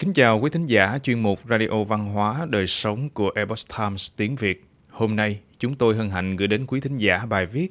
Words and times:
Kính 0.00 0.12
chào 0.12 0.40
quý 0.40 0.50
thính 0.50 0.66
giả 0.66 0.98
chuyên 1.02 1.20
mục 1.20 1.38
Radio 1.50 1.84
Văn 1.84 2.06
hóa 2.06 2.46
Đời 2.50 2.66
Sống 2.66 3.08
của 3.10 3.30
Epoch 3.34 3.58
Times 3.78 4.12
tiếng 4.16 4.36
Việt. 4.36 4.64
Hôm 4.88 5.16
nay, 5.16 5.40
chúng 5.58 5.74
tôi 5.74 5.96
hân 5.96 6.10
hạnh 6.10 6.36
gửi 6.36 6.48
đến 6.48 6.66
quý 6.66 6.80
thính 6.80 6.98
giả 6.98 7.26
bài 7.26 7.46
viết 7.46 7.68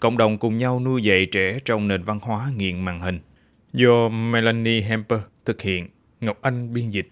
Cộng 0.00 0.18
đồng 0.18 0.38
cùng 0.38 0.56
nhau 0.56 0.80
nuôi 0.80 1.02
dạy 1.02 1.26
trẻ 1.26 1.58
trong 1.64 1.88
nền 1.88 2.02
văn 2.02 2.18
hóa 2.22 2.50
nghiện 2.56 2.80
màn 2.80 3.00
hình 3.00 3.18
do 3.72 4.08
Melanie 4.08 4.80
Hemper 4.80 5.20
thực 5.44 5.62
hiện, 5.62 5.88
Ngọc 6.20 6.38
Anh 6.42 6.74
biên 6.74 6.90
dịch. 6.90 7.08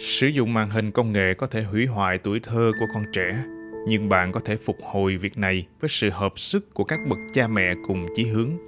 Sử 0.00 0.26
dụng 0.26 0.54
màn 0.54 0.70
hình 0.70 0.90
công 0.90 1.12
nghệ 1.12 1.34
có 1.34 1.46
thể 1.46 1.62
hủy 1.62 1.86
hoại 1.86 2.18
tuổi 2.18 2.40
thơ 2.42 2.72
của 2.80 2.86
con 2.94 3.04
trẻ, 3.12 3.44
nhưng 3.88 4.08
bạn 4.08 4.32
có 4.32 4.40
thể 4.44 4.56
phục 4.56 4.76
hồi 4.82 5.16
việc 5.16 5.38
này 5.38 5.66
với 5.80 5.88
sự 5.88 6.10
hợp 6.10 6.38
sức 6.38 6.74
của 6.74 6.84
các 6.84 7.00
bậc 7.08 7.18
cha 7.32 7.48
mẹ 7.48 7.74
cùng 7.86 8.06
chí 8.16 8.24
hướng. 8.24 8.67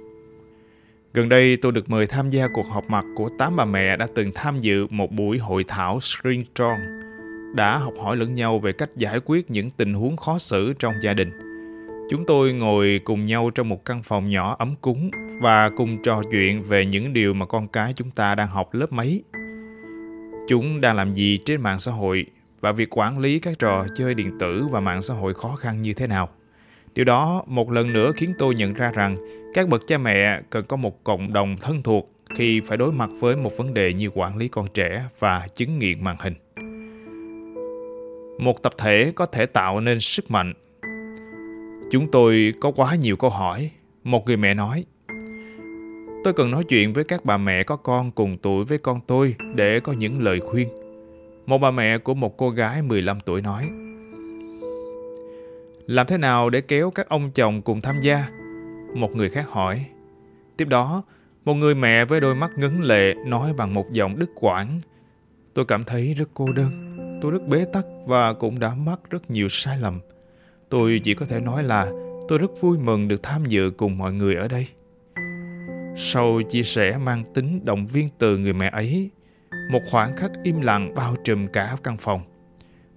Gần 1.13 1.29
đây 1.29 1.57
tôi 1.57 1.71
được 1.71 1.89
mời 1.89 2.07
tham 2.07 2.29
gia 2.29 2.47
cuộc 2.47 2.67
họp 2.67 2.89
mặt 2.89 3.05
của 3.15 3.29
tám 3.37 3.55
bà 3.55 3.65
mẹ 3.65 3.97
đã 3.97 4.07
từng 4.15 4.31
tham 4.35 4.59
dự 4.59 4.87
một 4.89 5.11
buổi 5.11 5.37
hội 5.37 5.65
thảo 5.67 5.99
Screen 5.99 6.43
Strong, 6.55 6.79
đã 7.55 7.77
học 7.77 7.93
hỏi 8.03 8.17
lẫn 8.17 8.35
nhau 8.35 8.59
về 8.59 8.71
cách 8.71 8.89
giải 8.95 9.19
quyết 9.25 9.51
những 9.51 9.69
tình 9.69 9.93
huống 9.93 10.17
khó 10.17 10.37
xử 10.37 10.73
trong 10.79 10.93
gia 11.01 11.13
đình. 11.13 11.31
Chúng 12.09 12.25
tôi 12.25 12.53
ngồi 12.53 13.01
cùng 13.03 13.25
nhau 13.25 13.49
trong 13.55 13.69
một 13.69 13.85
căn 13.85 14.03
phòng 14.03 14.29
nhỏ 14.29 14.55
ấm 14.59 14.75
cúng 14.81 15.11
và 15.41 15.69
cùng 15.69 16.03
trò 16.03 16.21
chuyện 16.31 16.63
về 16.63 16.85
những 16.85 17.13
điều 17.13 17.33
mà 17.33 17.45
con 17.45 17.67
cái 17.67 17.93
chúng 17.95 18.11
ta 18.11 18.35
đang 18.35 18.47
học 18.47 18.73
lớp 18.73 18.91
mấy. 18.91 19.23
Chúng 20.47 20.81
đang 20.81 20.95
làm 20.95 21.13
gì 21.13 21.39
trên 21.45 21.61
mạng 21.61 21.79
xã 21.79 21.91
hội 21.91 22.25
và 22.61 22.71
việc 22.71 22.97
quản 22.97 23.19
lý 23.19 23.39
các 23.39 23.59
trò 23.59 23.85
chơi 23.95 24.13
điện 24.13 24.37
tử 24.39 24.67
và 24.71 24.79
mạng 24.79 25.01
xã 25.01 25.13
hội 25.13 25.33
khó 25.33 25.55
khăn 25.55 25.81
như 25.81 25.93
thế 25.93 26.07
nào. 26.07 26.29
Điều 26.93 27.05
đó 27.05 27.43
một 27.47 27.71
lần 27.71 27.93
nữa 27.93 28.11
khiến 28.15 28.33
tôi 28.37 28.55
nhận 28.55 28.73
ra 28.73 28.91
rằng 28.91 29.17
các 29.53 29.69
bậc 29.69 29.87
cha 29.87 29.97
mẹ 29.97 30.41
cần 30.49 30.65
có 30.65 30.77
một 30.77 31.03
cộng 31.03 31.33
đồng 31.33 31.57
thân 31.61 31.83
thuộc 31.83 32.11
khi 32.35 32.61
phải 32.61 32.77
đối 32.77 32.91
mặt 32.91 33.09
với 33.19 33.35
một 33.35 33.57
vấn 33.57 33.73
đề 33.73 33.93
như 33.93 34.09
quản 34.13 34.37
lý 34.37 34.47
con 34.47 34.67
trẻ 34.73 35.03
và 35.19 35.47
chứng 35.55 35.79
nghiện 35.79 36.03
màn 36.03 36.15
hình. 36.19 36.33
Một 38.39 38.63
tập 38.63 38.73
thể 38.77 39.11
có 39.15 39.25
thể 39.25 39.45
tạo 39.45 39.79
nên 39.79 39.99
sức 39.99 40.31
mạnh. 40.31 40.53
Chúng 41.91 42.11
tôi 42.11 42.53
có 42.61 42.71
quá 42.71 42.95
nhiều 42.95 43.15
câu 43.15 43.29
hỏi. 43.29 43.71
Một 44.03 44.25
người 44.25 44.37
mẹ 44.37 44.53
nói, 44.53 44.85
Tôi 46.23 46.33
cần 46.33 46.51
nói 46.51 46.63
chuyện 46.63 46.93
với 46.93 47.03
các 47.03 47.25
bà 47.25 47.37
mẹ 47.37 47.63
có 47.63 47.75
con 47.75 48.11
cùng 48.11 48.37
tuổi 48.37 48.65
với 48.65 48.77
con 48.77 48.99
tôi 49.07 49.35
để 49.55 49.79
có 49.79 49.93
những 49.93 50.21
lời 50.21 50.39
khuyên. 50.39 50.67
Một 51.45 51.57
bà 51.57 51.71
mẹ 51.71 51.97
của 51.97 52.13
một 52.13 52.37
cô 52.37 52.49
gái 52.49 52.81
15 52.81 53.19
tuổi 53.19 53.41
nói, 53.41 53.69
làm 55.91 56.07
thế 56.07 56.17
nào 56.17 56.49
để 56.49 56.61
kéo 56.61 56.91
các 56.91 57.09
ông 57.09 57.31
chồng 57.31 57.61
cùng 57.61 57.81
tham 57.81 57.99
gia? 58.01 58.27
Một 58.95 59.15
người 59.15 59.29
khác 59.29 59.45
hỏi. 59.49 59.85
Tiếp 60.57 60.67
đó, 60.67 61.03
một 61.45 61.53
người 61.53 61.75
mẹ 61.75 62.05
với 62.05 62.19
đôi 62.19 62.35
mắt 62.35 62.51
ngấn 62.57 62.81
lệ 62.81 63.13
nói 63.27 63.53
bằng 63.53 63.73
một 63.73 63.91
giọng 63.91 64.19
đứt 64.19 64.29
quãng. 64.35 64.79
Tôi 65.53 65.65
cảm 65.65 65.83
thấy 65.83 66.13
rất 66.13 66.29
cô 66.33 66.51
đơn, 66.51 66.97
tôi 67.21 67.31
rất 67.31 67.47
bế 67.47 67.65
tắc 67.73 67.85
và 68.07 68.33
cũng 68.33 68.59
đã 68.59 68.73
mắc 68.75 68.99
rất 69.09 69.31
nhiều 69.31 69.47
sai 69.49 69.77
lầm. 69.79 69.99
Tôi 70.69 71.01
chỉ 71.03 71.13
có 71.13 71.25
thể 71.25 71.39
nói 71.39 71.63
là 71.63 71.91
tôi 72.27 72.39
rất 72.39 72.51
vui 72.61 72.77
mừng 72.77 73.07
được 73.07 73.23
tham 73.23 73.45
dự 73.45 73.71
cùng 73.77 73.97
mọi 73.97 74.13
người 74.13 74.35
ở 74.35 74.47
đây. 74.47 74.67
Sau 75.95 76.41
chia 76.49 76.63
sẻ 76.63 76.97
mang 76.97 77.23
tính 77.33 77.65
động 77.65 77.87
viên 77.87 78.09
từ 78.17 78.37
người 78.37 78.53
mẹ 78.53 78.69
ấy, 78.69 79.09
một 79.71 79.81
khoảng 79.91 80.15
khắc 80.15 80.31
im 80.43 80.61
lặng 80.61 80.95
bao 80.95 81.15
trùm 81.23 81.47
cả 81.47 81.77
căn 81.83 81.97
phòng. 81.97 82.30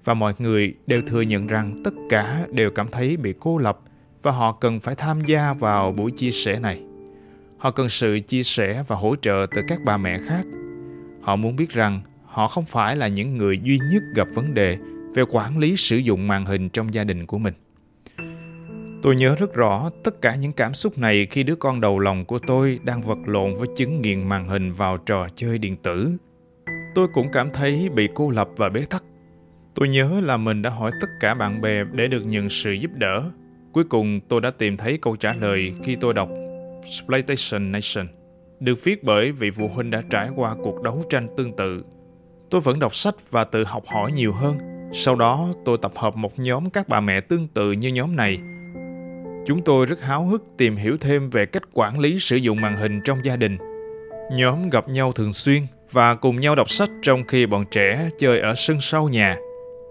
Và 0.04 0.14
mọi 0.14 0.34
người 0.38 0.74
đều 0.86 1.02
thừa 1.06 1.20
nhận 1.20 1.46
rằng 1.46 1.76
tất 1.84 1.94
cả 2.08 2.46
đều 2.50 2.70
cảm 2.70 2.88
thấy 2.88 3.16
bị 3.16 3.34
cô 3.40 3.58
lập 3.58 3.78
và 4.22 4.30
họ 4.30 4.52
cần 4.52 4.80
phải 4.80 4.94
tham 4.94 5.20
gia 5.20 5.52
vào 5.52 5.92
buổi 5.92 6.10
chia 6.10 6.30
sẻ 6.30 6.58
này. 6.60 6.82
Họ 7.58 7.70
cần 7.70 7.88
sự 7.88 8.20
chia 8.26 8.42
sẻ 8.42 8.84
và 8.88 8.96
hỗ 8.96 9.16
trợ 9.16 9.46
từ 9.56 9.62
các 9.68 9.78
bà 9.84 9.96
mẹ 9.96 10.18
khác. 10.28 10.46
Họ 11.20 11.36
muốn 11.36 11.56
biết 11.56 11.70
rằng 11.70 12.00
họ 12.24 12.48
không 12.48 12.64
phải 12.64 12.96
là 12.96 13.08
những 13.08 13.38
người 13.38 13.60
duy 13.62 13.78
nhất 13.92 14.02
gặp 14.14 14.28
vấn 14.34 14.54
đề 14.54 14.78
về 15.14 15.22
quản 15.30 15.58
lý 15.58 15.76
sử 15.76 15.96
dụng 15.96 16.28
màn 16.28 16.44
hình 16.44 16.68
trong 16.68 16.94
gia 16.94 17.04
đình 17.04 17.26
của 17.26 17.38
mình. 17.38 17.54
Tôi 19.02 19.14
nhớ 19.14 19.36
rất 19.38 19.54
rõ 19.54 19.90
tất 20.04 20.22
cả 20.22 20.34
những 20.34 20.52
cảm 20.52 20.74
xúc 20.74 20.98
này 20.98 21.26
khi 21.30 21.42
đứa 21.42 21.54
con 21.54 21.80
đầu 21.80 21.98
lòng 21.98 22.24
của 22.24 22.38
tôi 22.38 22.80
đang 22.84 23.02
vật 23.02 23.18
lộn 23.26 23.54
với 23.54 23.68
chứng 23.76 24.02
nghiện 24.02 24.28
màn 24.28 24.48
hình 24.48 24.70
vào 24.70 24.96
trò 24.96 25.28
chơi 25.34 25.58
điện 25.58 25.76
tử. 25.76 26.16
Tôi 26.94 27.08
cũng 27.14 27.26
cảm 27.32 27.50
thấy 27.52 27.88
bị 27.94 28.08
cô 28.14 28.30
lập 28.30 28.48
và 28.56 28.68
bế 28.68 28.80
tắc. 28.90 29.04
Tôi 29.74 29.88
nhớ 29.88 30.20
là 30.22 30.36
mình 30.36 30.62
đã 30.62 30.70
hỏi 30.70 30.92
tất 31.00 31.06
cả 31.20 31.34
bạn 31.34 31.60
bè 31.60 31.84
để 31.92 32.08
được 32.08 32.20
nhận 32.20 32.50
sự 32.50 32.72
giúp 32.72 32.90
đỡ. 32.94 33.22
Cuối 33.72 33.84
cùng 33.84 34.20
tôi 34.28 34.40
đã 34.40 34.50
tìm 34.50 34.76
thấy 34.76 34.98
câu 35.02 35.16
trả 35.16 35.32
lời 35.32 35.72
khi 35.82 35.96
tôi 36.00 36.14
đọc 36.14 36.28
Exploitation 36.84 37.72
Nation, 37.72 38.06
được 38.60 38.84
viết 38.84 39.04
bởi 39.04 39.32
vị 39.32 39.50
phụ 39.50 39.68
huynh 39.68 39.90
đã 39.90 40.02
trải 40.10 40.28
qua 40.36 40.54
cuộc 40.62 40.82
đấu 40.82 41.02
tranh 41.10 41.26
tương 41.36 41.56
tự. 41.56 41.84
Tôi 42.50 42.60
vẫn 42.60 42.78
đọc 42.78 42.94
sách 42.94 43.14
và 43.30 43.44
tự 43.44 43.64
học 43.64 43.84
hỏi 43.86 44.12
nhiều 44.12 44.32
hơn. 44.32 44.54
Sau 44.92 45.16
đó 45.16 45.48
tôi 45.64 45.76
tập 45.82 45.92
hợp 45.94 46.16
một 46.16 46.38
nhóm 46.38 46.70
các 46.70 46.88
bà 46.88 47.00
mẹ 47.00 47.20
tương 47.20 47.48
tự 47.48 47.72
như 47.72 47.88
nhóm 47.88 48.16
này– 48.16 48.38
Chúng 49.46 49.62
tôi 49.62 49.86
rất 49.86 50.02
háo 50.02 50.24
hức 50.24 50.44
tìm 50.56 50.76
hiểu 50.76 50.96
thêm 51.00 51.30
về 51.30 51.46
cách 51.46 51.62
quản 51.72 51.98
lý 51.98 52.18
sử 52.18 52.36
dụng 52.36 52.60
màn 52.60 52.76
hình 52.76 53.00
trong 53.04 53.24
gia 53.24 53.36
đình. 53.36 53.58
Nhóm 54.32 54.70
gặp 54.70 54.88
nhau 54.88 55.12
thường 55.12 55.32
xuyên 55.32 55.62
và 55.90 56.14
cùng 56.14 56.40
nhau 56.40 56.54
đọc 56.54 56.70
sách 56.70 56.88
trong 57.02 57.24
khi 57.28 57.46
bọn 57.46 57.64
trẻ 57.70 58.08
chơi 58.18 58.40
ở 58.40 58.54
sân 58.54 58.80
sau 58.80 59.08
nhà. 59.08 59.36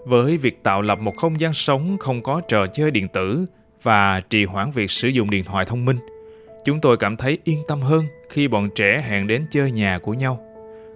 Với 0.06 0.38
việc 0.38 0.64
tạo 0.64 0.82
lập 0.82 1.00
một 1.00 1.18
không 1.18 1.40
gian 1.40 1.54
sống 1.54 1.98
không 2.00 2.22
có 2.22 2.42
trò 2.48 2.68
chơi 2.68 2.92
điện 2.92 3.08
tử 3.08 3.46
và 3.84 4.20
trì 4.30 4.46
hoãn 4.46 4.72
việc 4.72 4.92
sử 4.92 5.08
dụng 5.08 5.30
điện 5.30 5.44
thoại 5.44 5.66
thông 5.66 5.86
minh, 5.86 5.98
chúng 6.66 6.82
tôi 6.82 6.98
cảm 6.98 7.18
thấy 7.18 7.38
yên 7.44 7.60
tâm 7.68 7.82
hơn 7.82 8.06
khi 8.30 8.48
bọn 8.48 8.70
trẻ 8.76 9.04
hẹn 9.08 9.28
đến 9.28 9.46
chơi 9.52 9.72
nhà 9.72 10.00
của 10.00 10.14
nhau. 10.14 10.40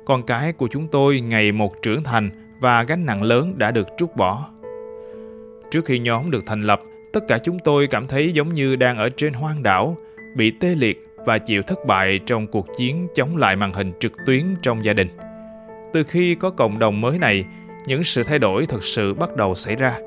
Con 0.05 0.23
cái 0.23 0.53
của 0.53 0.67
chúng 0.71 0.87
tôi 0.87 1.19
ngày 1.19 1.51
một 1.51 1.73
trưởng 1.81 2.03
thành 2.03 2.29
và 2.61 2.83
gánh 2.83 3.05
nặng 3.05 3.23
lớn 3.23 3.53
đã 3.57 3.71
được 3.71 3.87
trút 3.97 4.15
bỏ. 4.15 4.49
Trước 5.71 5.85
khi 5.85 5.99
nhóm 5.99 6.31
được 6.31 6.43
thành 6.45 6.61
lập, 6.61 6.81
tất 7.13 7.19
cả 7.27 7.39
chúng 7.43 7.59
tôi 7.59 7.87
cảm 7.87 8.07
thấy 8.07 8.31
giống 8.33 8.53
như 8.53 8.75
đang 8.75 8.97
ở 8.97 9.09
trên 9.17 9.33
hoang 9.33 9.63
đảo, 9.63 9.97
bị 10.35 10.51
tê 10.59 10.75
liệt 10.75 11.03
và 11.25 11.37
chịu 11.37 11.61
thất 11.61 11.85
bại 11.87 12.19
trong 12.25 12.47
cuộc 12.47 12.67
chiến 12.77 13.07
chống 13.15 13.37
lại 13.37 13.55
màn 13.55 13.73
hình 13.73 13.93
trực 13.99 14.11
tuyến 14.25 14.43
trong 14.61 14.85
gia 14.85 14.93
đình. 14.93 15.07
Từ 15.93 16.03
khi 16.03 16.35
có 16.35 16.49
cộng 16.49 16.79
đồng 16.79 17.01
mới 17.01 17.19
này, 17.19 17.45
những 17.87 18.03
sự 18.03 18.23
thay 18.23 18.39
đổi 18.39 18.65
thực 18.65 18.83
sự 18.83 19.13
bắt 19.13 19.35
đầu 19.35 19.55
xảy 19.55 19.75
ra. 19.75 19.99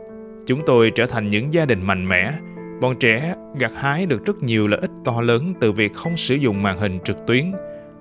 Chúng 0.47 0.61
tôi 0.67 0.91
trở 0.95 1.07
thành 1.07 1.31
những 1.31 1.53
gia 1.53 1.65
đình 1.65 1.83
mạnh 1.83 2.09
mẽ. 2.09 2.33
Bọn 2.81 2.97
trẻ 3.01 3.35
gặt 3.59 3.73
hái 3.75 4.07
được 4.07 4.27
rất 4.27 4.43
nhiều 4.43 4.67
lợi 4.67 4.81
ích 4.81 4.91
to 5.05 5.21
lớn 5.21 5.55
từ 5.61 5.73
việc 5.73 5.95
không 5.95 6.17
sử 6.17 6.35
dụng 6.35 6.63
màn 6.63 6.79
hình 6.79 6.99
trực 7.05 7.17
tuyến, 7.27 7.53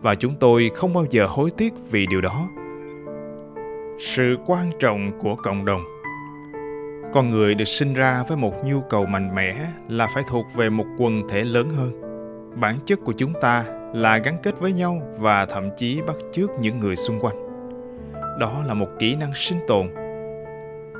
và 0.01 0.15
chúng 0.15 0.35
tôi 0.39 0.71
không 0.75 0.93
bao 0.93 1.05
giờ 1.09 1.25
hối 1.25 1.51
tiếc 1.57 1.73
vì 1.91 2.05
điều 2.07 2.21
đó. 2.21 2.47
Sự 3.99 4.37
quan 4.45 4.71
trọng 4.79 5.19
của 5.19 5.35
cộng 5.35 5.65
đồng 5.65 5.83
con 7.13 7.29
người 7.29 7.55
được 7.55 7.65
sinh 7.65 7.93
ra 7.93 8.23
với 8.27 8.37
một 8.37 8.53
nhu 8.65 8.81
cầu 8.89 9.05
mạnh 9.05 9.35
mẽ 9.35 9.55
là 9.89 10.07
phải 10.13 10.23
thuộc 10.29 10.45
về 10.55 10.69
một 10.69 10.85
quần 10.97 11.27
thể 11.29 11.41
lớn 11.41 11.69
hơn 11.69 12.01
bản 12.61 12.75
chất 12.85 12.99
của 13.05 13.13
chúng 13.17 13.33
ta 13.41 13.65
là 13.93 14.17
gắn 14.17 14.37
kết 14.43 14.59
với 14.59 14.73
nhau 14.73 15.01
và 15.17 15.45
thậm 15.45 15.69
chí 15.77 16.01
bắt 16.07 16.15
chước 16.31 16.49
những 16.59 16.79
người 16.79 16.95
xung 16.95 17.19
quanh 17.19 17.48
đó 18.39 18.63
là 18.67 18.73
một 18.73 18.87
kỹ 18.99 19.15
năng 19.15 19.33
sinh 19.33 19.59
tồn. 19.67 19.87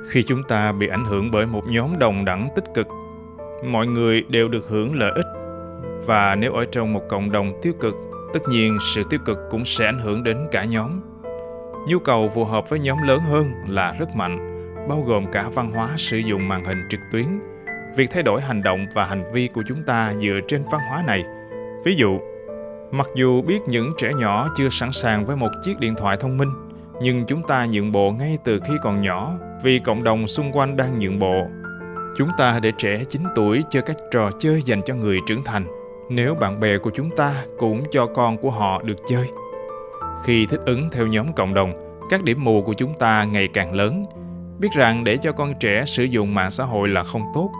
Khi 0.09 0.23
chúng 0.23 0.43
ta 0.43 0.71
bị 0.71 0.87
ảnh 0.87 1.05
hưởng 1.05 1.31
bởi 1.31 1.45
một 1.45 1.63
nhóm 1.67 1.99
đồng 1.99 2.25
đẳng 2.25 2.47
tích 2.55 2.65
cực, 2.73 2.87
mọi 3.65 3.87
người 3.87 4.23
đều 4.29 4.47
được 4.47 4.69
hưởng 4.69 4.99
lợi 4.99 5.11
ích. 5.15 5.25
Và 6.05 6.35
nếu 6.35 6.53
ở 6.53 6.65
trong 6.71 6.93
một 6.93 7.01
cộng 7.09 7.31
đồng 7.31 7.59
tiêu 7.61 7.73
cực, 7.79 7.95
tất 8.33 8.39
nhiên 8.49 8.77
sự 8.95 9.03
tiêu 9.09 9.19
cực 9.25 9.37
cũng 9.49 9.65
sẽ 9.65 9.85
ảnh 9.85 9.99
hưởng 9.99 10.23
đến 10.23 10.47
cả 10.51 10.65
nhóm. 10.65 11.01
Nhu 11.87 11.99
cầu 11.99 12.31
phù 12.35 12.45
hợp 12.45 12.69
với 12.69 12.79
nhóm 12.79 12.97
lớn 13.07 13.19
hơn 13.19 13.45
là 13.67 13.95
rất 13.99 14.09
mạnh, 14.15 14.65
bao 14.89 15.01
gồm 15.01 15.31
cả 15.31 15.49
văn 15.53 15.71
hóa 15.71 15.87
sử 15.97 16.17
dụng 16.17 16.47
màn 16.47 16.65
hình 16.65 16.87
trực 16.89 16.99
tuyến. 17.11 17.25
Việc 17.95 18.09
thay 18.11 18.23
đổi 18.23 18.41
hành 18.41 18.63
động 18.63 18.85
và 18.93 19.05
hành 19.05 19.23
vi 19.33 19.49
của 19.53 19.63
chúng 19.67 19.83
ta 19.83 20.13
dựa 20.21 20.39
trên 20.47 20.63
văn 20.71 20.81
hóa 20.89 21.03
này. 21.07 21.23
Ví 21.85 21.95
dụ, 21.95 22.19
mặc 22.91 23.07
dù 23.15 23.41
biết 23.41 23.59
những 23.67 23.93
trẻ 23.97 24.11
nhỏ 24.13 24.49
chưa 24.57 24.69
sẵn 24.69 24.91
sàng 24.91 25.25
với 25.25 25.35
một 25.35 25.49
chiếc 25.65 25.79
điện 25.79 25.95
thoại 25.95 26.17
thông 26.19 26.37
minh 26.37 26.68
nhưng 27.01 27.25
chúng 27.25 27.43
ta 27.47 27.65
nhượng 27.65 27.91
bộ 27.91 28.11
ngay 28.11 28.37
từ 28.43 28.59
khi 28.59 28.73
còn 28.81 29.01
nhỏ, 29.01 29.31
vì 29.63 29.79
cộng 29.79 30.03
đồng 30.03 30.27
xung 30.27 30.51
quanh 30.51 30.77
đang 30.77 30.99
nhượng 30.99 31.19
bộ. 31.19 31.45
Chúng 32.17 32.29
ta 32.37 32.59
để 32.59 32.71
trẻ 32.77 33.03
9 33.09 33.23
tuổi 33.35 33.63
chơi 33.69 33.83
các 33.83 33.97
trò 34.11 34.31
chơi 34.39 34.61
dành 34.65 34.81
cho 34.85 34.95
người 34.95 35.19
trưởng 35.27 35.43
thành. 35.43 35.65
Nếu 36.09 36.35
bạn 36.35 36.59
bè 36.59 36.77
của 36.77 36.91
chúng 36.93 37.09
ta 37.15 37.33
cũng 37.57 37.83
cho 37.91 38.05
con 38.05 38.37
của 38.37 38.51
họ 38.51 38.81
được 38.81 38.97
chơi. 39.07 39.27
Khi 40.23 40.45
thích 40.45 40.61
ứng 40.65 40.89
theo 40.91 41.07
nhóm 41.07 41.33
cộng 41.33 41.53
đồng, 41.53 41.73
các 42.09 42.23
điểm 42.23 42.43
mù 42.43 42.61
của 42.61 42.73
chúng 42.73 42.93
ta 42.93 43.23
ngày 43.23 43.47
càng 43.53 43.73
lớn. 43.73 44.03
Biết 44.59 44.69
rằng 44.71 45.03
để 45.03 45.17
cho 45.17 45.31
con 45.31 45.53
trẻ 45.59 45.85
sử 45.85 46.03
dụng 46.03 46.35
mạng 46.35 46.51
xã 46.51 46.63
hội 46.63 46.89
là 46.89 47.03
không 47.03 47.23
tốt, 47.33 47.51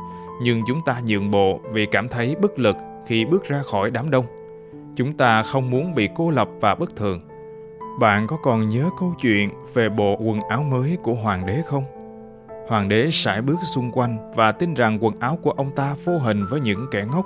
nhưng 0.41 0.61
chúng 0.67 0.81
ta 0.85 1.01
nhượng 1.07 1.31
bộ 1.31 1.59
vì 1.71 1.85
cảm 1.85 2.09
thấy 2.09 2.35
bất 2.41 2.59
lực 2.59 2.75
khi 3.07 3.25
bước 3.25 3.43
ra 3.43 3.61
khỏi 3.71 3.91
đám 3.91 4.09
đông. 4.09 4.25
Chúng 4.95 5.13
ta 5.13 5.43
không 5.43 5.69
muốn 5.69 5.95
bị 5.95 6.09
cô 6.15 6.29
lập 6.29 6.49
và 6.59 6.75
bất 6.75 6.95
thường 6.95 7.28
bạn 7.99 8.27
có 8.27 8.37
còn 8.37 8.67
nhớ 8.67 8.89
câu 8.99 9.15
chuyện 9.21 9.49
về 9.73 9.89
bộ 9.89 10.17
quần 10.19 10.39
áo 10.49 10.63
mới 10.63 10.97
của 11.03 11.13
hoàng 11.13 11.45
đế 11.45 11.61
không 11.65 11.83
hoàng 12.67 12.87
đế 12.87 13.09
sải 13.11 13.41
bước 13.41 13.59
xung 13.63 13.91
quanh 13.91 14.33
và 14.35 14.51
tin 14.51 14.73
rằng 14.73 15.03
quần 15.03 15.19
áo 15.19 15.37
của 15.41 15.51
ông 15.51 15.71
ta 15.75 15.95
vô 16.03 16.17
hình 16.17 16.45
với 16.45 16.59
những 16.59 16.85
kẻ 16.91 17.05
ngốc 17.11 17.25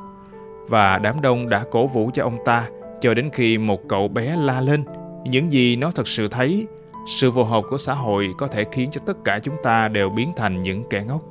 và 0.70 0.98
đám 0.98 1.22
đông 1.22 1.50
đã 1.50 1.64
cổ 1.72 1.88
vũ 1.88 2.10
cho 2.14 2.24
ông 2.24 2.38
ta 2.46 2.70
cho 3.02 3.14
đến 3.14 3.30
khi 3.34 3.58
một 3.58 3.80
cậu 3.90 4.08
bé 4.08 4.36
la 4.36 4.62
lên 4.62 4.84
những 5.24 5.52
gì 5.52 5.76
nó 5.76 5.92
thật 5.92 6.08
sự 6.08 6.28
thấy, 6.28 6.68
sự 7.08 7.32
phù 7.32 7.44
hợp 7.44 7.64
của 7.70 7.78
xã 7.78 7.94
hội 7.94 8.34
có 8.38 8.48
thể 8.48 8.64
khiến 8.72 8.90
cho 8.92 9.02
tất 9.06 9.18
cả 9.24 9.40
chúng 9.40 9.56
ta 9.64 9.88
đều 9.88 10.10
biến 10.10 10.32
thành 10.36 10.62
những 10.62 10.84
kẻ 10.90 11.04
ngốc. 11.08 11.22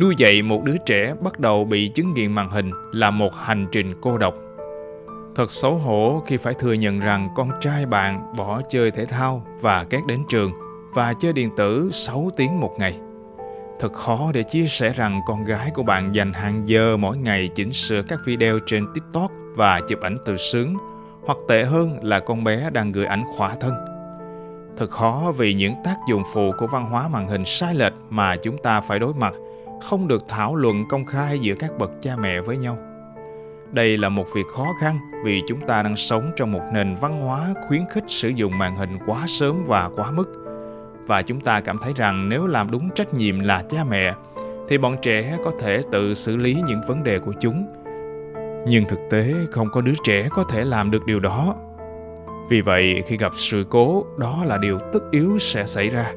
Nuôi 0.00 0.14
dạy 0.18 0.42
một 0.42 0.62
đứa 0.64 0.76
trẻ 0.86 1.14
bắt 1.20 1.40
đầu 1.40 1.64
bị 1.64 1.88
chứng 1.88 2.14
nghiện 2.14 2.32
màn 2.32 2.50
hình 2.50 2.70
là 2.92 3.10
một 3.10 3.34
hành 3.34 3.66
trình 3.72 3.94
cô 4.00 4.18
độc. 4.18 4.34
Thật 5.34 5.52
xấu 5.52 5.78
hổ 5.78 6.22
khi 6.26 6.36
phải 6.36 6.54
thừa 6.54 6.72
nhận 6.72 7.00
rằng 7.00 7.28
con 7.34 7.50
trai 7.60 7.86
bạn 7.86 8.36
bỏ 8.36 8.62
chơi 8.68 8.90
thể 8.90 9.06
thao 9.06 9.42
và 9.60 9.84
két 9.84 10.06
đến 10.06 10.22
trường 10.28 10.52
và 10.94 11.14
chơi 11.20 11.32
điện 11.32 11.50
tử 11.56 11.90
6 11.92 12.30
tiếng 12.36 12.60
một 12.60 12.74
ngày. 12.78 12.98
Thật 13.80 13.92
khó 13.92 14.30
để 14.34 14.42
chia 14.42 14.66
sẻ 14.66 14.92
rằng 14.92 15.20
con 15.26 15.44
gái 15.44 15.70
của 15.74 15.82
bạn 15.82 16.14
dành 16.14 16.32
hàng 16.32 16.58
giờ 16.64 16.96
mỗi 16.96 17.16
ngày 17.16 17.48
chỉnh 17.54 17.72
sửa 17.72 18.02
các 18.02 18.18
video 18.26 18.58
trên 18.66 18.86
TikTok 18.94 19.30
và 19.54 19.80
chụp 19.88 20.00
ảnh 20.00 20.16
tự 20.26 20.36
sướng, 20.36 20.76
hoặc 21.26 21.38
tệ 21.48 21.64
hơn 21.64 22.04
là 22.04 22.20
con 22.20 22.44
bé 22.44 22.70
đang 22.70 22.92
gửi 22.92 23.06
ảnh 23.06 23.24
khỏa 23.36 23.54
thân. 23.60 23.72
Thật 24.76 24.90
khó 24.90 25.32
vì 25.36 25.54
những 25.54 25.74
tác 25.84 25.96
dụng 26.08 26.22
phụ 26.32 26.52
của 26.58 26.66
văn 26.66 26.90
hóa 26.90 27.08
màn 27.08 27.28
hình 27.28 27.44
sai 27.44 27.74
lệch 27.74 27.94
mà 28.10 28.36
chúng 28.36 28.58
ta 28.58 28.80
phải 28.80 28.98
đối 28.98 29.14
mặt 29.14 29.34
không 29.82 30.08
được 30.08 30.28
thảo 30.28 30.56
luận 30.56 30.84
công 30.88 31.04
khai 31.04 31.38
giữa 31.38 31.54
các 31.54 31.70
bậc 31.78 31.90
cha 32.02 32.16
mẹ 32.16 32.40
với 32.40 32.56
nhau. 32.56 32.78
Đây 33.72 33.98
là 33.98 34.08
một 34.08 34.26
việc 34.34 34.46
khó 34.56 34.74
khăn 34.80 34.98
vì 35.24 35.42
chúng 35.46 35.60
ta 35.60 35.82
đang 35.82 35.96
sống 35.96 36.30
trong 36.36 36.52
một 36.52 36.62
nền 36.72 36.94
văn 36.94 37.22
hóa 37.22 37.46
khuyến 37.68 37.82
khích 37.90 38.04
sử 38.08 38.28
dụng 38.28 38.58
màn 38.58 38.76
hình 38.76 38.98
quá 39.06 39.24
sớm 39.26 39.64
và 39.64 39.90
quá 39.96 40.10
mức. 40.10 40.32
Và 41.06 41.22
chúng 41.22 41.40
ta 41.40 41.60
cảm 41.60 41.78
thấy 41.82 41.92
rằng 41.96 42.28
nếu 42.28 42.46
làm 42.46 42.70
đúng 42.70 42.90
trách 42.90 43.14
nhiệm 43.14 43.40
là 43.40 43.62
cha 43.68 43.84
mẹ, 43.84 44.14
thì 44.68 44.78
bọn 44.78 44.96
trẻ 45.02 45.36
có 45.44 45.52
thể 45.60 45.82
tự 45.92 46.14
xử 46.14 46.36
lý 46.36 46.56
những 46.66 46.80
vấn 46.88 47.02
đề 47.02 47.18
của 47.18 47.32
chúng. 47.40 47.66
Nhưng 48.66 48.84
thực 48.88 48.98
tế, 49.10 49.34
không 49.50 49.68
có 49.70 49.80
đứa 49.80 49.94
trẻ 50.04 50.28
có 50.30 50.44
thể 50.44 50.64
làm 50.64 50.90
được 50.90 51.06
điều 51.06 51.20
đó. 51.20 51.54
Vì 52.48 52.60
vậy, 52.60 53.02
khi 53.06 53.16
gặp 53.16 53.32
sự 53.34 53.66
cố, 53.70 54.06
đó 54.18 54.42
là 54.46 54.58
điều 54.58 54.78
tất 54.92 55.00
yếu 55.10 55.38
sẽ 55.38 55.66
xảy 55.66 55.88
ra. 55.88 56.12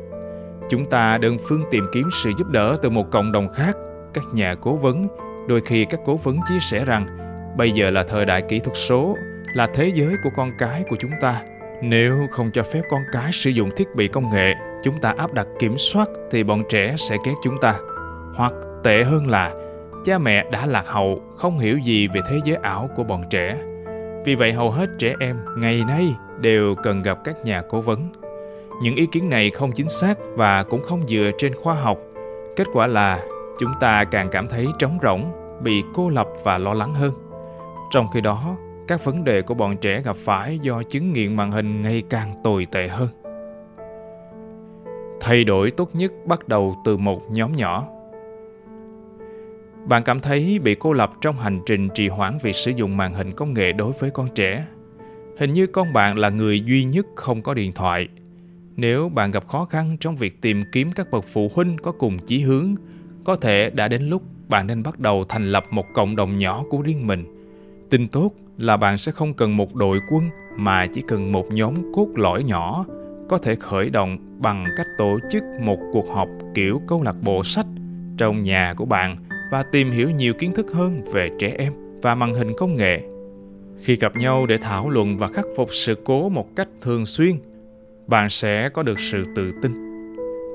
Chúng 0.69 0.85
ta 0.85 1.17
đơn 1.17 1.37
phương 1.47 1.63
tìm 1.71 1.85
kiếm 1.93 2.09
sự 2.23 2.31
giúp 2.37 2.47
đỡ 2.47 2.77
từ 2.81 2.89
một 2.89 3.11
cộng 3.11 3.31
đồng 3.31 3.47
khác. 3.53 3.77
Các 4.13 4.23
nhà 4.33 4.55
cố 4.61 4.75
vấn, 4.75 5.07
đôi 5.47 5.61
khi 5.61 5.85
các 5.85 5.99
cố 6.05 6.15
vấn 6.15 6.37
chia 6.49 6.59
sẻ 6.59 6.85
rằng 6.85 7.24
bây 7.57 7.71
giờ 7.71 7.89
là 7.89 8.03
thời 8.03 8.25
đại 8.25 8.41
kỹ 8.49 8.59
thuật 8.59 8.77
số 8.77 9.17
là 9.53 9.67
thế 9.73 9.91
giới 9.95 10.15
của 10.23 10.29
con 10.35 10.51
cái 10.57 10.83
của 10.89 10.95
chúng 10.99 11.11
ta 11.21 11.41
nếu 11.81 12.27
không 12.31 12.51
cho 12.51 12.63
phép 12.63 12.81
con 12.89 13.01
cái 13.11 13.31
sử 13.31 13.49
dụng 13.49 13.69
thiết 13.77 13.95
bị 13.95 14.07
công 14.07 14.29
nghệ, 14.29 14.53
chúng 14.83 14.97
ta 15.01 15.13
áp 15.17 15.33
đặt 15.33 15.47
kiểm 15.59 15.77
soát 15.77 16.09
thì 16.31 16.43
bọn 16.43 16.63
trẻ 16.69 16.95
sẽ 16.97 17.17
ghét 17.25 17.33
chúng 17.43 17.57
ta. 17.61 17.75
Hoặc 18.35 18.53
tệ 18.83 19.03
hơn 19.03 19.27
là 19.27 19.53
cha 20.05 20.17
mẹ 20.17 20.45
đã 20.51 20.65
lạc 20.65 20.87
hậu, 20.87 21.21
không 21.37 21.59
hiểu 21.59 21.77
gì 21.77 22.07
về 22.07 22.21
thế 22.29 22.39
giới 22.45 22.55
ảo 22.55 22.89
của 22.95 23.03
bọn 23.03 23.23
trẻ. 23.29 23.57
Vì 24.25 24.35
vậy 24.35 24.53
hầu 24.53 24.71
hết 24.71 24.89
trẻ 24.99 25.13
em 25.19 25.37
ngày 25.57 25.83
nay 25.87 26.15
đều 26.39 26.75
cần 26.75 27.01
gặp 27.01 27.17
các 27.23 27.45
nhà 27.45 27.61
cố 27.69 27.81
vấn. 27.81 28.09
Những 28.81 28.95
ý 28.95 29.05
kiến 29.05 29.29
này 29.29 29.49
không 29.49 29.71
chính 29.71 29.89
xác 29.89 30.17
và 30.35 30.63
cũng 30.63 30.83
không 30.83 31.07
dựa 31.07 31.31
trên 31.37 31.55
khoa 31.55 31.73
học. 31.73 31.97
Kết 32.55 32.67
quả 32.73 32.87
là 32.87 33.23
chúng 33.59 33.71
ta 33.79 34.03
càng 34.03 34.29
cảm 34.31 34.47
thấy 34.47 34.67
trống 34.79 34.99
rỗng, 35.03 35.31
bị 35.63 35.83
cô 35.93 36.09
lập 36.09 36.27
và 36.43 36.57
lo 36.57 36.73
lắng 36.73 36.93
hơn. 36.93 37.11
Trong 37.95 38.07
khi 38.07 38.21
đó, 38.21 38.57
các 38.87 39.05
vấn 39.05 39.23
đề 39.23 39.41
của 39.41 39.53
bọn 39.53 39.77
trẻ 39.77 40.01
gặp 40.01 40.15
phải 40.15 40.59
do 40.59 40.83
chứng 40.83 41.13
nghiện 41.13 41.35
màn 41.35 41.51
hình 41.51 41.81
ngày 41.81 42.03
càng 42.09 42.35
tồi 42.43 42.65
tệ 42.71 42.87
hơn. 42.87 43.09
Thay 45.21 45.43
đổi 45.43 45.71
tốt 45.71 45.89
nhất 45.93 46.11
bắt 46.25 46.47
đầu 46.47 46.75
từ 46.85 46.97
một 46.97 47.31
nhóm 47.31 47.55
nhỏ. 47.55 47.87
Bạn 49.85 50.03
cảm 50.03 50.19
thấy 50.19 50.59
bị 50.63 50.75
cô 50.75 50.93
lập 50.93 51.11
trong 51.21 51.37
hành 51.37 51.61
trình 51.65 51.89
trì 51.95 52.07
hoãn 52.07 52.37
việc 52.41 52.55
sử 52.55 52.71
dụng 52.71 52.97
màn 52.97 53.13
hình 53.13 53.31
công 53.31 53.53
nghệ 53.53 53.71
đối 53.71 53.91
với 53.99 54.09
con 54.09 54.27
trẻ. 54.35 54.65
Hình 55.37 55.53
như 55.53 55.67
con 55.67 55.93
bạn 55.93 56.17
là 56.17 56.29
người 56.29 56.61
duy 56.61 56.83
nhất 56.83 57.05
không 57.15 57.41
có 57.41 57.53
điện 57.53 57.71
thoại. 57.73 58.07
Nếu 58.75 59.09
bạn 59.09 59.31
gặp 59.31 59.47
khó 59.47 59.65
khăn 59.65 59.97
trong 59.99 60.15
việc 60.15 60.41
tìm 60.41 60.63
kiếm 60.71 60.91
các 60.91 61.11
bậc 61.11 61.25
phụ 61.33 61.51
huynh 61.55 61.77
có 61.77 61.91
cùng 61.91 62.19
chí 62.19 62.41
hướng, 62.41 62.75
có 63.23 63.35
thể 63.35 63.69
đã 63.69 63.87
đến 63.87 64.09
lúc 64.09 64.21
bạn 64.49 64.67
nên 64.67 64.83
bắt 64.83 64.99
đầu 64.99 65.25
thành 65.29 65.51
lập 65.51 65.63
một 65.71 65.85
cộng 65.93 66.15
đồng 66.15 66.37
nhỏ 66.37 66.63
của 66.69 66.81
riêng 66.81 67.07
mình. 67.07 67.31
Tin 67.89 68.07
tốt 68.07 68.31
là 68.57 68.77
bạn 68.77 68.97
sẽ 68.97 69.11
không 69.11 69.33
cần 69.33 69.57
một 69.57 69.75
đội 69.75 69.99
quân 70.09 70.23
mà 70.55 70.87
chỉ 70.87 71.01
cần 71.07 71.31
một 71.31 71.51
nhóm 71.51 71.93
cốt 71.93 72.07
lõi 72.15 72.43
nhỏ 72.43 72.85
có 73.29 73.37
thể 73.37 73.55
khởi 73.55 73.89
động 73.89 74.17
bằng 74.39 74.65
cách 74.77 74.87
tổ 74.97 75.19
chức 75.31 75.43
một 75.61 75.77
cuộc 75.93 76.09
họp 76.09 76.27
kiểu 76.53 76.81
câu 76.87 77.01
lạc 77.01 77.15
bộ 77.21 77.43
sách 77.43 77.65
trong 78.17 78.43
nhà 78.43 78.73
của 78.77 78.85
bạn 78.85 79.17
và 79.51 79.63
tìm 79.71 79.91
hiểu 79.91 80.09
nhiều 80.09 80.33
kiến 80.33 80.53
thức 80.53 80.71
hơn 80.73 81.01
về 81.13 81.29
trẻ 81.39 81.55
em 81.57 81.73
và 82.01 82.15
màn 82.15 82.33
hình 82.33 82.51
công 82.57 82.75
nghệ. 82.75 83.01
Khi 83.81 83.95
gặp 83.95 84.15
nhau 84.15 84.45
để 84.45 84.57
thảo 84.57 84.89
luận 84.89 85.17
và 85.17 85.27
khắc 85.27 85.45
phục 85.55 85.69
sự 85.71 85.95
cố 86.03 86.29
một 86.29 86.55
cách 86.55 86.67
thường 86.81 87.05
xuyên, 87.05 87.35
bạn 88.07 88.29
sẽ 88.29 88.69
có 88.69 88.83
được 88.83 88.99
sự 88.99 89.23
tự 89.35 89.51
tin. 89.61 89.73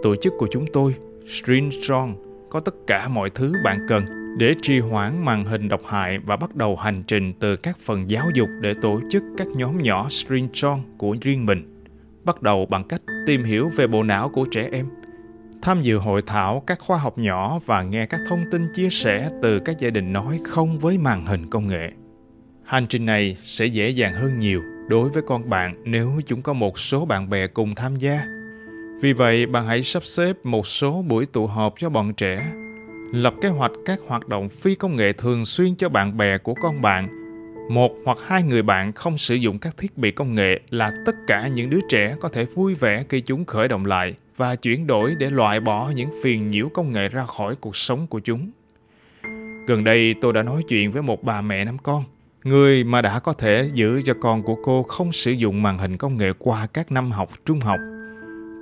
Tổ 0.02 0.16
chức 0.16 0.32
của 0.38 0.48
chúng 0.50 0.66
tôi, 0.72 0.94
String 1.28 1.70
Strong, 1.70 2.14
có 2.50 2.60
tất 2.60 2.74
cả 2.86 3.08
mọi 3.08 3.30
thứ 3.30 3.52
bạn 3.64 3.78
cần 3.88 4.04
để 4.36 4.54
trì 4.62 4.78
hoãn 4.78 5.24
màn 5.24 5.44
hình 5.44 5.68
độc 5.68 5.80
hại 5.86 6.18
và 6.18 6.36
bắt 6.36 6.56
đầu 6.56 6.76
hành 6.76 7.02
trình 7.02 7.32
từ 7.40 7.56
các 7.56 7.78
phần 7.78 8.10
giáo 8.10 8.26
dục 8.34 8.48
để 8.60 8.74
tổ 8.82 9.00
chức 9.10 9.22
các 9.36 9.48
nhóm 9.48 9.82
nhỏ 9.82 10.08
string 10.08 10.48
song 10.54 10.82
của 10.98 11.16
riêng 11.20 11.46
mình. 11.46 11.84
Bắt 12.24 12.42
đầu 12.42 12.66
bằng 12.66 12.84
cách 12.84 13.02
tìm 13.26 13.44
hiểu 13.44 13.70
về 13.76 13.86
bộ 13.86 14.02
não 14.02 14.28
của 14.28 14.46
trẻ 14.50 14.68
em, 14.72 14.86
tham 15.62 15.82
dự 15.82 15.98
hội 15.98 16.22
thảo 16.26 16.62
các 16.66 16.78
khoa 16.80 16.98
học 16.98 17.18
nhỏ 17.18 17.58
và 17.66 17.82
nghe 17.82 18.06
các 18.06 18.20
thông 18.28 18.44
tin 18.50 18.66
chia 18.74 18.90
sẻ 18.90 19.30
từ 19.42 19.58
các 19.58 19.78
gia 19.78 19.90
đình 19.90 20.12
nói 20.12 20.40
không 20.44 20.78
với 20.78 20.98
màn 20.98 21.26
hình 21.26 21.50
công 21.50 21.68
nghệ. 21.68 21.90
Hành 22.64 22.86
trình 22.86 23.06
này 23.06 23.36
sẽ 23.42 23.66
dễ 23.66 23.88
dàng 23.88 24.12
hơn 24.12 24.40
nhiều 24.40 24.62
đối 24.88 25.08
với 25.08 25.22
con 25.26 25.50
bạn 25.50 25.74
nếu 25.84 26.20
chúng 26.26 26.42
có 26.42 26.52
một 26.52 26.78
số 26.78 27.04
bạn 27.04 27.30
bè 27.30 27.46
cùng 27.46 27.74
tham 27.74 27.96
gia. 27.96 28.24
Vì 29.02 29.12
vậy, 29.12 29.46
bạn 29.46 29.66
hãy 29.66 29.82
sắp 29.82 30.04
xếp 30.04 30.36
một 30.44 30.66
số 30.66 31.02
buổi 31.08 31.26
tụ 31.26 31.46
họp 31.46 31.74
cho 31.78 31.90
bọn 31.90 32.14
trẻ 32.14 32.52
lập 33.12 33.34
kế 33.40 33.48
hoạch 33.48 33.72
các 33.84 34.00
hoạt 34.06 34.28
động 34.28 34.48
phi 34.48 34.74
công 34.74 34.96
nghệ 34.96 35.12
thường 35.12 35.44
xuyên 35.44 35.76
cho 35.76 35.88
bạn 35.88 36.16
bè 36.16 36.38
của 36.38 36.54
con 36.54 36.82
bạn. 36.82 37.08
Một 37.70 37.92
hoặc 38.04 38.18
hai 38.26 38.42
người 38.42 38.62
bạn 38.62 38.92
không 38.92 39.18
sử 39.18 39.34
dụng 39.34 39.58
các 39.58 39.76
thiết 39.78 39.98
bị 39.98 40.10
công 40.10 40.34
nghệ 40.34 40.60
là 40.70 40.92
tất 41.06 41.14
cả 41.26 41.48
những 41.48 41.70
đứa 41.70 41.80
trẻ 41.88 42.16
có 42.20 42.28
thể 42.28 42.44
vui 42.44 42.74
vẻ 42.74 43.04
khi 43.08 43.20
chúng 43.20 43.44
khởi 43.44 43.68
động 43.68 43.86
lại 43.86 44.14
và 44.36 44.56
chuyển 44.56 44.86
đổi 44.86 45.14
để 45.18 45.30
loại 45.30 45.60
bỏ 45.60 45.92
những 45.94 46.10
phiền 46.22 46.48
nhiễu 46.48 46.68
công 46.68 46.92
nghệ 46.92 47.08
ra 47.08 47.24
khỏi 47.24 47.56
cuộc 47.56 47.76
sống 47.76 48.06
của 48.06 48.20
chúng. 48.20 48.50
Gần 49.66 49.84
đây 49.84 50.14
tôi 50.20 50.32
đã 50.32 50.42
nói 50.42 50.62
chuyện 50.68 50.92
với 50.92 51.02
một 51.02 51.24
bà 51.24 51.40
mẹ 51.40 51.64
năm 51.64 51.78
con, 51.78 52.04
người 52.44 52.84
mà 52.84 53.02
đã 53.02 53.18
có 53.18 53.32
thể 53.32 53.70
giữ 53.74 54.02
cho 54.04 54.14
con 54.20 54.42
của 54.42 54.56
cô 54.64 54.82
không 54.82 55.12
sử 55.12 55.30
dụng 55.30 55.62
màn 55.62 55.78
hình 55.78 55.96
công 55.96 56.16
nghệ 56.16 56.32
qua 56.38 56.66
các 56.72 56.92
năm 56.92 57.10
học 57.10 57.28
trung 57.44 57.60
học. 57.60 57.78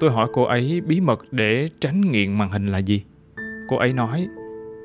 Tôi 0.00 0.10
hỏi 0.10 0.28
cô 0.32 0.42
ấy 0.42 0.80
bí 0.86 1.00
mật 1.00 1.20
để 1.30 1.68
tránh 1.80 2.00
nghiện 2.00 2.38
màn 2.38 2.50
hình 2.50 2.66
là 2.66 2.78
gì? 2.78 3.04
Cô 3.68 3.76
ấy 3.76 3.92
nói, 3.92 4.28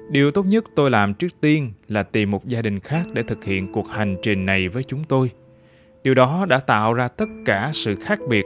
Điều 0.09 0.31
tốt 0.31 0.45
nhất 0.45 0.65
tôi 0.75 0.91
làm 0.91 1.13
trước 1.13 1.41
tiên 1.41 1.71
là 1.87 2.03
tìm 2.03 2.31
một 2.31 2.47
gia 2.47 2.61
đình 2.61 2.79
khác 2.79 3.05
để 3.13 3.23
thực 3.23 3.43
hiện 3.43 3.71
cuộc 3.71 3.87
hành 3.87 4.17
trình 4.23 4.45
này 4.45 4.69
với 4.69 4.83
chúng 4.83 5.03
tôi. 5.03 5.31
Điều 6.03 6.13
đó 6.13 6.45
đã 6.49 6.59
tạo 6.59 6.93
ra 6.93 7.07
tất 7.07 7.29
cả 7.45 7.71
sự 7.73 7.95
khác 7.95 8.19
biệt. 8.29 8.45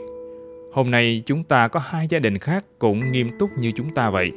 Hôm 0.73 0.91
nay 0.91 1.23
chúng 1.25 1.43
ta 1.43 1.67
có 1.67 1.79
hai 1.79 2.07
gia 2.07 2.19
đình 2.19 2.37
khác 2.37 2.65
cũng 2.79 3.11
nghiêm 3.11 3.29
túc 3.39 3.49
như 3.59 3.71
chúng 3.75 3.95
ta 3.95 4.09
vậy. 4.09 4.31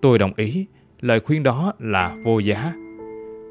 Tôi 0.00 0.18
đồng 0.18 0.32
ý, 0.36 0.66
lời 1.00 1.20
khuyên 1.20 1.42
đó 1.42 1.72
là 1.78 2.16
vô 2.24 2.38
giá. 2.38 2.72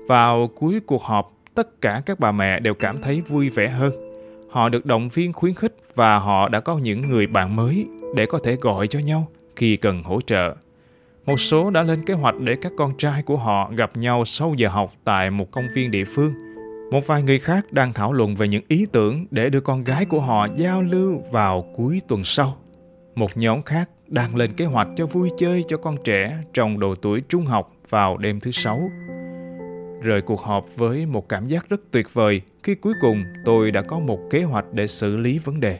Vào 0.07 0.48
cuối 0.48 0.79
cuộc 0.86 1.03
họp, 1.03 1.33
tất 1.55 1.81
cả 1.81 2.01
các 2.05 2.19
bà 2.19 2.31
mẹ 2.31 2.59
đều 2.59 2.74
cảm 2.74 3.01
thấy 3.01 3.21
vui 3.21 3.50
vẻ 3.50 3.67
hơn. 3.67 4.13
Họ 4.50 4.69
được 4.69 4.86
động 4.86 5.09
viên 5.09 5.33
khuyến 5.33 5.53
khích 5.53 5.75
và 5.95 6.17
họ 6.17 6.50
đã 6.50 6.59
có 6.59 6.77
những 6.77 7.09
người 7.09 7.27
bạn 7.27 7.55
mới 7.55 7.86
để 8.15 8.25
có 8.25 8.39
thể 8.43 8.55
gọi 8.55 8.88
cho 8.88 9.00
nhau 9.00 9.27
khi 9.55 9.77
cần 9.77 10.03
hỗ 10.03 10.21
trợ. 10.21 10.55
Một 11.29 11.39
số 11.39 11.69
đã 11.69 11.83
lên 11.83 12.05
kế 12.05 12.13
hoạch 12.13 12.39
để 12.39 12.55
các 12.62 12.71
con 12.77 12.98
trai 12.98 13.24
của 13.24 13.38
họ 13.38 13.71
gặp 13.77 13.98
nhau 13.98 14.25
sau 14.25 14.53
giờ 14.57 14.69
học 14.69 14.93
tại 15.03 15.31
một 15.31 15.51
công 15.51 15.67
viên 15.75 15.91
địa 15.91 16.05
phương. 16.05 16.33
Một 16.91 17.07
vài 17.07 17.24
người 17.24 17.39
khác 17.39 17.65
đang 17.71 17.93
thảo 17.93 18.13
luận 18.13 18.36
về 18.36 18.48
những 18.48 18.63
ý 18.67 18.86
tưởng 18.91 19.25
để 19.31 19.50
đưa 19.50 19.62
con 19.62 19.83
gái 19.83 20.05
của 20.05 20.19
họ 20.19 20.48
giao 20.55 20.81
lưu 20.81 21.24
vào 21.31 21.74
cuối 21.75 22.01
tuần 22.07 22.24
sau. 22.24 22.57
Một 23.15 23.38
nhóm 23.38 23.62
khác 23.62 23.89
đang 24.07 24.36
lên 24.36 24.53
kế 24.53 24.65
hoạch 24.65 24.88
cho 24.98 25.05
vui 25.05 25.29
chơi 25.38 25.63
cho 25.67 25.77
con 25.77 25.98
trẻ 26.03 26.38
trong 26.53 26.79
độ 26.79 26.95
tuổi 26.95 27.21
trung 27.29 27.45
học 27.45 27.71
vào 27.89 28.17
đêm 28.17 28.39
thứ 28.39 28.51
sáu. 28.51 28.91
Rời 30.01 30.21
cuộc 30.21 30.41
họp 30.41 30.65
với 30.75 31.05
một 31.05 31.29
cảm 31.29 31.48
giác 31.48 31.69
rất 31.69 31.81
tuyệt 31.91 32.13
vời 32.13 32.41
khi 32.63 32.75
cuối 32.75 32.93
cùng 33.01 33.24
tôi 33.45 33.71
đã 33.71 33.81
có 33.81 34.00
một 34.00 34.19
kế 34.29 34.43
hoạch 34.43 34.65
để 34.74 34.88
xử 34.88 35.17
lý 35.17 35.39
vấn 35.39 35.59
đề. 35.59 35.79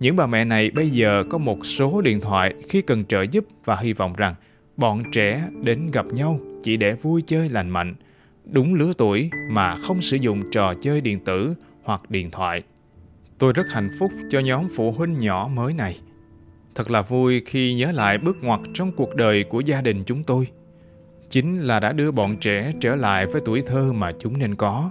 Những 0.00 0.16
bà 0.16 0.26
mẹ 0.26 0.44
này 0.44 0.70
bây 0.70 0.90
giờ 0.90 1.24
có 1.30 1.38
một 1.38 1.66
số 1.66 2.00
điện 2.00 2.20
thoại 2.20 2.54
khi 2.68 2.82
cần 2.82 3.04
trợ 3.04 3.22
giúp 3.22 3.44
và 3.64 3.76
hy 3.76 3.92
vọng 3.92 4.14
rằng 4.16 4.34
bọn 4.76 5.02
trẻ 5.12 5.48
đến 5.62 5.90
gặp 5.92 6.06
nhau 6.06 6.40
chỉ 6.62 6.76
để 6.76 6.94
vui 6.94 7.22
chơi 7.26 7.48
lành 7.48 7.70
mạnh, 7.70 7.94
đúng 8.44 8.74
lứa 8.74 8.92
tuổi 8.98 9.30
mà 9.50 9.76
không 9.76 10.00
sử 10.00 10.16
dụng 10.16 10.42
trò 10.52 10.74
chơi 10.74 11.00
điện 11.00 11.24
tử 11.24 11.54
hoặc 11.82 12.10
điện 12.10 12.30
thoại. 12.30 12.62
Tôi 13.38 13.52
rất 13.52 13.72
hạnh 13.72 13.90
phúc 13.98 14.12
cho 14.30 14.40
nhóm 14.40 14.68
phụ 14.76 14.92
huynh 14.92 15.18
nhỏ 15.18 15.50
mới 15.54 15.74
này. 15.74 16.00
Thật 16.74 16.90
là 16.90 17.02
vui 17.02 17.42
khi 17.46 17.74
nhớ 17.74 17.92
lại 17.92 18.18
bước 18.18 18.36
ngoặt 18.42 18.60
trong 18.74 18.92
cuộc 18.92 19.14
đời 19.14 19.44
của 19.44 19.60
gia 19.60 19.80
đình 19.80 20.02
chúng 20.06 20.22
tôi. 20.22 20.46
Chính 21.28 21.56
là 21.56 21.80
đã 21.80 21.92
đưa 21.92 22.10
bọn 22.10 22.36
trẻ 22.36 22.72
trở 22.80 22.96
lại 22.96 23.26
với 23.26 23.40
tuổi 23.44 23.62
thơ 23.66 23.92
mà 23.92 24.12
chúng 24.18 24.38
nên 24.38 24.54
có. 24.54 24.90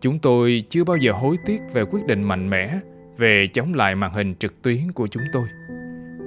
Chúng 0.00 0.18
tôi 0.18 0.64
chưa 0.68 0.84
bao 0.84 0.96
giờ 0.96 1.12
hối 1.12 1.36
tiếc 1.46 1.60
về 1.72 1.84
quyết 1.84 2.06
định 2.06 2.22
mạnh 2.22 2.50
mẽ 2.50 2.78
về 3.16 3.46
chống 3.52 3.74
lại 3.74 3.94
màn 3.94 4.12
hình 4.12 4.34
trực 4.34 4.62
tuyến 4.62 4.92
của 4.94 5.06
chúng 5.06 5.22
tôi. 5.32 5.48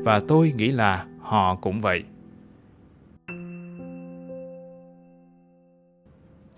Và 0.03 0.19
tôi 0.27 0.53
nghĩ 0.55 0.71
là 0.71 1.05
họ 1.19 1.55
cũng 1.55 1.79
vậy. 1.79 2.03